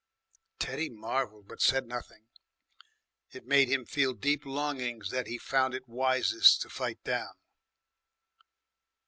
[0.57, 2.25] Teddy marvelled, but said nothing.
[3.33, 7.35] It made him feel deep longings that he found it wisest to fight down.